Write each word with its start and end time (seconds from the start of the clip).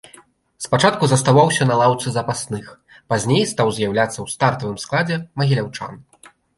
Спачатку 0.65 1.09
заставаўся 1.11 1.67
на 1.73 1.77
лаўцы 1.81 2.07
запасных, 2.17 2.65
пазней 3.13 3.45
стаў 3.53 3.67
з'яўляцца 3.79 4.15
ў 4.21 4.27
стартавым 4.35 4.77
складзе 4.89 5.25
магіляўчан. 5.39 5.93